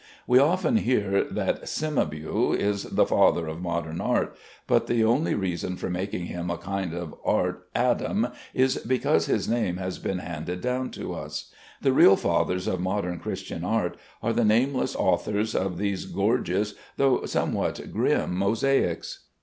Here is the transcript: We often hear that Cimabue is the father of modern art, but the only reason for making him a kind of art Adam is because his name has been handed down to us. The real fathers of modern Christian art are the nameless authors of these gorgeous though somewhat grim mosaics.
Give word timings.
We 0.25 0.39
often 0.39 0.77
hear 0.77 1.25
that 1.25 1.67
Cimabue 1.69 2.53
is 2.57 2.85
the 2.85 3.05
father 3.05 3.45
of 3.47 3.61
modern 3.61 4.01
art, 4.01 4.35
but 4.65 4.87
the 4.87 5.03
only 5.03 5.35
reason 5.35 5.75
for 5.75 5.91
making 5.91 6.25
him 6.25 6.49
a 6.49 6.57
kind 6.57 6.91
of 6.95 7.13
art 7.23 7.67
Adam 7.75 8.29
is 8.51 8.77
because 8.77 9.27
his 9.27 9.47
name 9.47 9.77
has 9.77 9.99
been 9.99 10.17
handed 10.17 10.59
down 10.59 10.89
to 10.97 11.13
us. 11.13 11.51
The 11.83 11.93
real 11.93 12.15
fathers 12.15 12.65
of 12.65 12.79
modern 12.81 13.19
Christian 13.19 13.63
art 13.63 13.95
are 14.23 14.33
the 14.33 14.43
nameless 14.43 14.95
authors 14.95 15.53
of 15.53 15.77
these 15.77 16.05
gorgeous 16.05 16.73
though 16.97 17.23
somewhat 17.27 17.93
grim 17.93 18.33
mosaics. 18.35 19.25